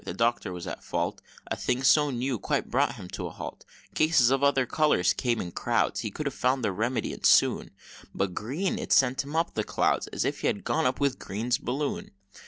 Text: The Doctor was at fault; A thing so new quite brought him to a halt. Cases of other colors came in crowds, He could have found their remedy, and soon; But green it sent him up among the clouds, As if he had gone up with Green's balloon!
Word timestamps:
The 0.03 0.15
Doctor 0.15 0.51
was 0.51 0.65
at 0.65 0.83
fault; 0.83 1.21
A 1.45 1.55
thing 1.55 1.83
so 1.83 2.09
new 2.09 2.39
quite 2.39 2.71
brought 2.71 2.95
him 2.95 3.07
to 3.09 3.27
a 3.27 3.29
halt. 3.29 3.63
Cases 3.93 4.31
of 4.31 4.43
other 4.43 4.65
colors 4.65 5.13
came 5.13 5.39
in 5.39 5.51
crowds, 5.51 5.99
He 5.99 6.09
could 6.09 6.25
have 6.25 6.33
found 6.33 6.63
their 6.63 6.73
remedy, 6.73 7.13
and 7.13 7.23
soon; 7.23 7.69
But 8.15 8.33
green 8.33 8.79
it 8.79 8.91
sent 8.91 9.23
him 9.23 9.35
up 9.35 9.49
among 9.49 9.53
the 9.53 9.63
clouds, 9.63 10.07
As 10.07 10.25
if 10.25 10.39
he 10.39 10.47
had 10.47 10.63
gone 10.63 10.87
up 10.87 10.99
with 10.99 11.19
Green's 11.19 11.59
balloon! 11.59 12.09